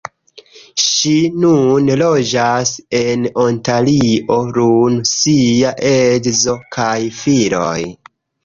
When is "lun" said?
4.57-4.99